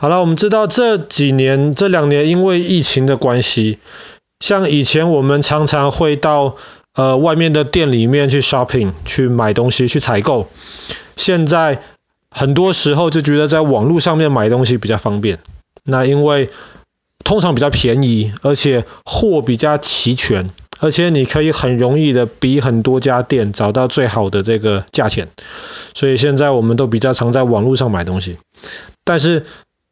[0.00, 3.78] 好了，我们知道这几年这两年因为疫情的关系，
[4.38, 6.56] 像以前我们常常会到
[6.94, 10.48] 呃外面的店里面去 shopping 去买东西去采购，
[11.16, 11.82] 现在
[12.30, 15.38] 很多时候就觉得在网络上面买东西比较方便。
[15.84, 16.48] 那因为
[17.22, 20.48] 通常比较便宜，而且货比较齐全，
[20.78, 25.28] 而且你可以很容易的比很多家店找到最好的这个价钱，
[25.92, 28.38] 所以现在我们都比较常在网络上买东西，
[29.04, 29.44] 但是。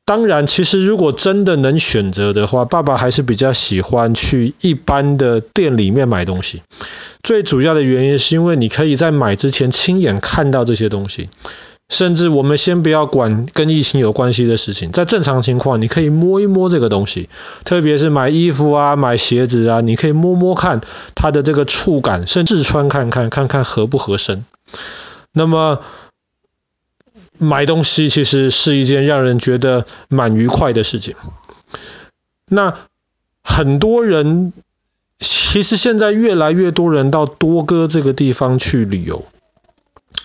[0.08, 6.62] 当然，其实如果真的能选择的话，爸爸还是比较喜欢去一般的店里面买东西。
[7.22, 11.28] 最主要的原因是因为你可以在买之前亲眼看到这些东西，
[11.90, 17.28] 甚至我们先不要管跟疫情有关系的事情，在正常情况，你可以摸一摸这个东西，
[17.66, 20.80] 特别是买衣服啊、买鞋子啊，你可以摸摸看
[21.14, 24.46] 它的这个触感，甚至穿看看，看看合不合身。
[25.34, 25.80] 那么。
[27.38, 31.14] 买东西其实是一件让人觉得蛮愉快的事情。
[32.48, 32.76] 那
[33.42, 34.52] 很多人，
[35.18, 39.24] 其实现在越来越多人到多哥这个地方去旅游。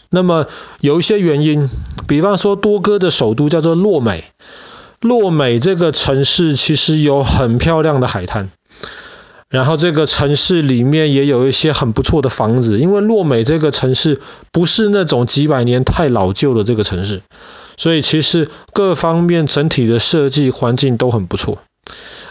[0.10, 0.48] 那么
[0.80, 1.70] 有一些原因，
[2.08, 4.24] 比方说多哥的首都叫做洛美，
[5.02, 8.50] 洛美这个城市其实有很漂亮的海滩。
[9.54, 14.20] 然后这个城市里面也有一些很不错的房子，因为洛美这个城市
[14.52, 17.22] 不是那种几百年太老旧的这个城市，
[17.78, 21.60] 所以其实各方面整体的设计环境都很不错。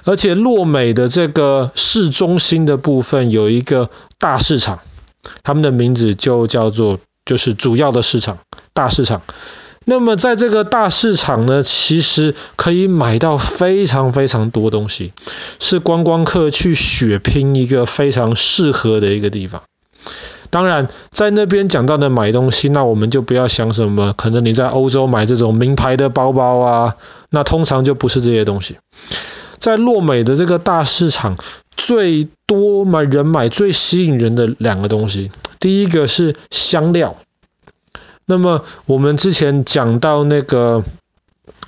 [0.02, 4.80] 而且洛美的这个市中心的部分有一个大市场，
[5.44, 8.40] 他们的名字就叫做就是主要的市场，
[8.72, 9.22] 大市场。
[9.84, 15.12] 那么在这个大市场呢，其实可以买到非常非常多东西，
[15.58, 19.62] 是观光客去血拼一个非常适合的一个地方。
[20.50, 26.96] 当然，在那边讲到的买东西，那我们就不要想什么，可能你在欧洲买这种名牌的包包啊，
[27.30, 28.76] 那通常就不是这些东西。
[29.58, 31.36] 在洛美的这个大市场，
[31.74, 37.16] 最多买人买最吸引人的两个东西，第一个是香料。
[38.32, 40.84] 那么我们之前讲到那个，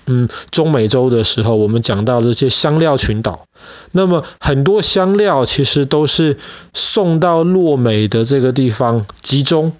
[0.06, 3.44] 嗯，中美洲的时候，我们讲到这些香料群岛。
[3.92, 6.38] 那么很多香料其实都是
[6.72, 9.72] 送到洛美的这个地方集中，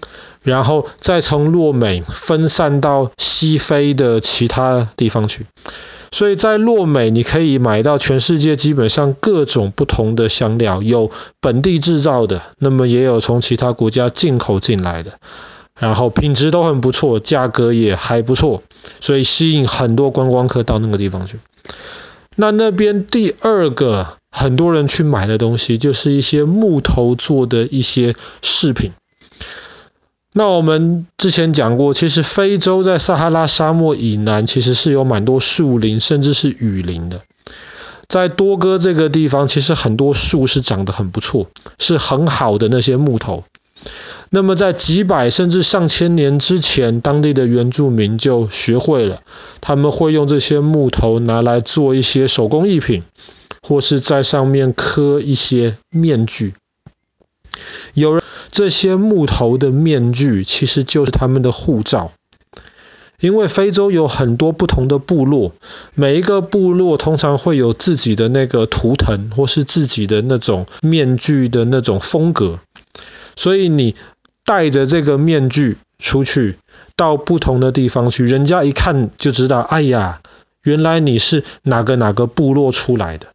[0.43, 5.47] 然后再从洛美分散到西非的其他地方去。
[6.11, 11.09] 所以在洛美你可以买到全世界基本上各种不同的香料，有
[11.41, 15.13] 本地制造的，那么也有从其他国家进口进来的。
[15.79, 18.63] 然后品质都很不错，价格也还不错，
[19.01, 21.37] 所以吸引很多观光客到那个地方去。
[22.35, 28.91] 那那边第二个很多人去买的东西，就是一些木头做的一些饰品。
[30.33, 37.21] 那我们之前讲过，其实非洲在撒哈拉沙漠以南，其实是有蛮多树林，甚至是雨林的。
[38.09, 41.47] 在多哥这个地方，其实很多树是长得很不错，
[41.79, 43.45] 是很好的那些木头。
[44.29, 49.21] 那么在几百甚至上千年之前，当地的原住民就学会了，
[49.61, 53.03] 他们会用这些木头拿来做一些手工艺品，
[53.61, 56.53] 或是在上面刻一些面具。
[57.93, 62.11] 有人这些木头的面具其实就是他们的护照，
[63.19, 65.53] 因为非洲有很多不同的部落，
[65.93, 72.59] 每一个部落通常会有自己的那个图腾，或是自己的那种面具的那种风格，
[73.35, 73.95] 所以你。
[74.47, 76.59] 戴着这个面具出去
[76.95, 80.21] 到不同的地方去，人家一看就知道，哎呀，
[80.61, 83.29] 原来你是哪个哪个部落出来的。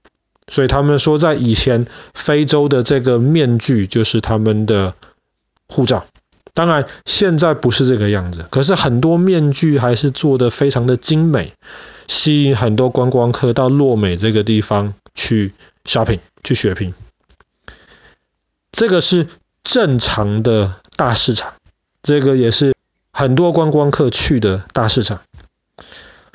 [0.46, 4.94] 所以他们说，在以前非洲的这个面具就是他们的
[5.66, 6.06] 护照。
[6.54, 11.54] 当然，现在不是这个样子，可是很多面具还是做得非常的精美，
[12.06, 16.94] 吸引很多观光客到洛美这个地方去 shopping 去血拼。
[18.70, 19.26] 这个是
[19.62, 20.74] 正常的。
[20.96, 21.54] 大市场，
[22.02, 22.74] 这个也是
[23.10, 25.22] 很多观光客去的大市场。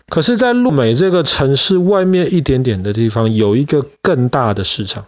[0.10, 5.06] 可是，在路美这个城市外面一点点的地方，有一个更大的市场，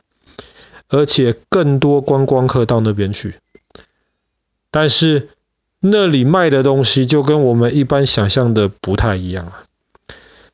[0.89, 3.39] 而且更多观光客到那边去。
[4.69, 5.30] 但是，
[5.80, 9.63] 那里卖的东西就跟我们一般想象的不太一样啊。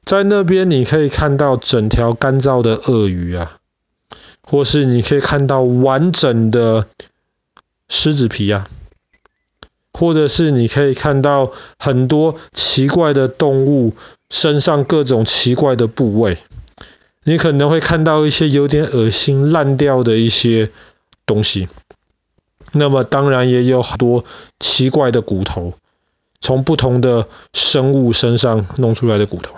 [0.05, 3.57] 在那边，你可以看到整条干燥的鳄鱼啊，
[4.41, 6.87] 或是你可以看到完整的
[7.93, 8.67] 狮子皮啊。
[9.93, 13.93] 或者是你可以看到很多奇怪的动物
[14.31, 16.39] 身上各种奇怪的部位，
[17.23, 20.71] 你可能会看到一些有点恶心烂掉的一些
[21.27, 21.69] 东西。
[22.71, 24.25] 那么当然也有很多
[24.59, 25.75] 奇怪的骨头，
[26.41, 29.55] 从不同的生物身上弄出来的骨头。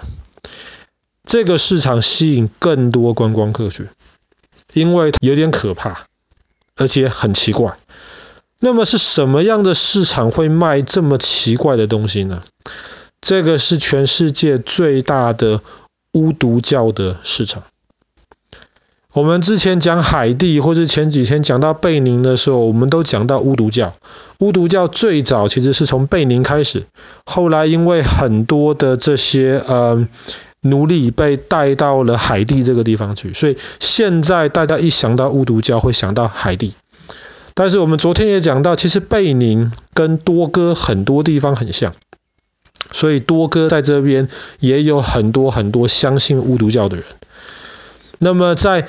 [1.24, 3.88] 这个市场吸引更多观光客去，
[4.74, 6.08] 因为有点可怕，
[6.76, 7.78] 而且很奇怪。
[8.66, 12.42] 那么是什么样的市场会卖这么奇怪的东西呢？
[13.22, 15.62] 这个是全世界最大的
[16.14, 17.62] 巫毒教的市场。
[19.14, 23.94] 我们之前讲海地，或是前几天讲到贝宁的时候，我们都讲到巫毒教。
[24.40, 26.88] 巫毒教最早其实是从贝宁开始，
[27.24, 30.08] 后来因为很多的这些呃
[30.62, 36.74] 奴隶被带到了海地这个地方去，所以现在大家一想到巫毒教会想到海地。
[37.56, 41.96] 但是我们昨天也讲到，其实贝宁跟多哥很多地方很像，
[42.92, 44.28] 所以多哥在这边
[44.60, 47.06] 也有很多很多相信巫毒教的人。
[48.20, 48.88] 那么在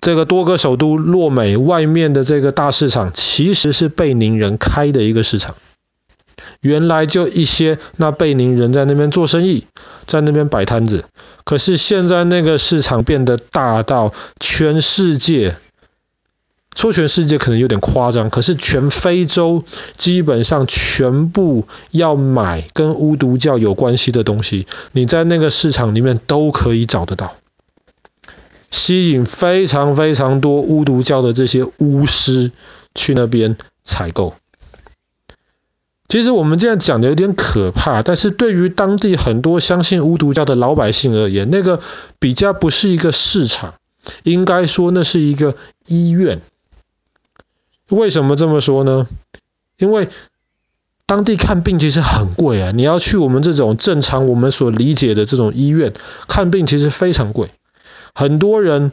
[0.00, 5.56] 这个多哥首都洛美外面的这个大市场，其实是贝宁人开的一个市场。
[6.60, 9.66] 原来就一些那贝宁人在那边做生意，
[10.06, 11.04] 在那边摆摊子。
[11.44, 15.56] 可是现在那个市场变得大到全世界，
[16.74, 19.62] 说全世界可能有点夸张，可是全非洲
[19.96, 27.36] 基本上全部要买跟巫毒教有关系的东西，你在那个市场里面都可以找得到。
[28.70, 32.50] 吸引非常非常多巫毒教的这些巫师
[32.94, 34.34] 去那边采购。
[36.08, 41.80] 其实我们这样讲的有点可怕，但是对于当地很多相信巫毒教的老百姓而言，那个
[42.18, 43.74] 比较不是一个市场，
[44.22, 45.54] 应该说那是一个
[45.86, 46.40] 医院。
[47.96, 49.06] 为什么这么说呢？
[49.76, 50.08] 因为
[51.04, 55.92] 当地看病其实很贵啊，你要去我们这种正常我们所理解的这种医院
[56.26, 57.50] 看病，其实非常贵。
[58.14, 58.92] 很多人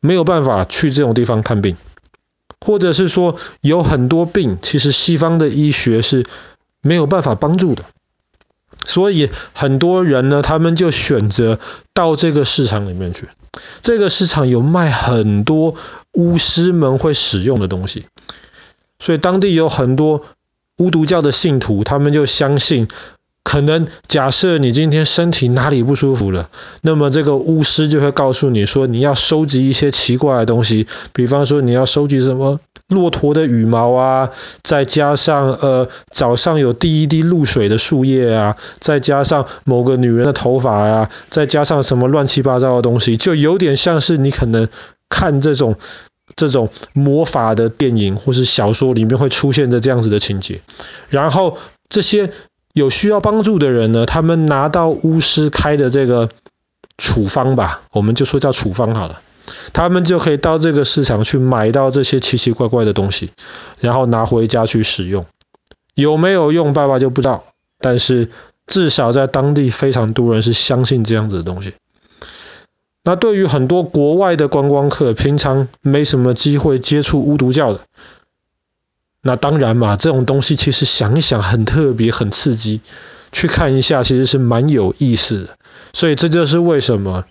[0.00, 1.76] 没有办法去这种地方看病，
[2.64, 6.24] 或者是说有很多病，其实西方的医学是
[6.80, 7.84] 没有办法帮助的。
[8.86, 11.58] 所以很多人呢，他们就选择
[11.92, 13.28] 到这个市场里面去。
[13.82, 15.74] 这个市场有卖很多
[16.12, 18.06] 巫师们会使用的东西，
[18.98, 20.24] 所以当地有很多
[20.76, 22.88] 巫毒教的信徒，他们就相信。
[23.44, 26.50] 可能假设你今天身体哪里不舒服了，
[26.82, 34.30] 那么这个巫师就会告诉你说，你要收集一些奇怪的东西，比方说你要收集什么骆驼的羽毛啊，
[34.62, 44.68] 再加上呃早上有第一滴露水的树叶啊，再加上某个女人的头发啊，再加上什么乱七八糟的东西，就有点像是你可能
[45.08, 45.76] 看这种
[46.36, 50.60] 这种魔法的电影或是小说里面会出现的这样子的情节，
[51.10, 51.58] 然后
[51.88, 52.32] 这些。
[52.74, 56.28] 有需要帮助的人呢，他们拿到巫师开的这个
[56.96, 59.20] 处方吧，我们就说叫处方好了，
[59.72, 63.30] 他们就可以到这个市场去买到这些奇奇怪怪的东西，
[63.80, 65.26] 然后拿回家去使用。
[65.94, 67.44] 有没有用，爸爸就不知道，
[67.80, 68.30] 但是
[68.66, 71.74] 至少在当地非常多人是相信这样子的东西。
[73.04, 77.80] 那对于很多国外的观光客，平常没什么机会接触巫毒教的。
[79.22, 82.80] 那当然嘛，这种东西其实想一想很特别、很刺激，
[83.32, 85.56] 去看一下其实是蛮有意思的。
[85.92, 87.24] 所以这就是为什么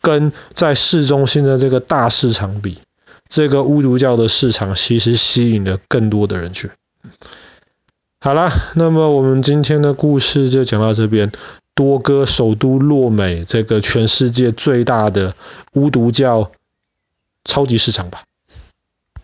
[0.00, 2.78] 跟在市中心的这个大市场比，
[3.28, 6.70] 这个巫毒教的市场其实吸引了更多的人去。
[8.20, 11.32] 好啦，那么我们今天的故事就讲到这边。
[11.72, 15.34] 多哥首都洛美，这个全世界最大的
[15.72, 16.50] 巫毒教
[17.44, 18.24] 超级市场吧。